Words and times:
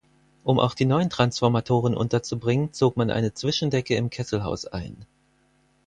Um 0.43 0.59
auch 0.59 0.73
die 0.73 0.85
neuen 0.85 1.11
Transformatoren 1.11 1.93
unterzubringen 1.95 2.73
zog 2.73 2.97
man 2.97 3.11
eine 3.11 3.35
Zwischendecke 3.35 3.93
im 3.93 4.09
Kesselhaus 4.09 4.65
ein. 4.65 5.05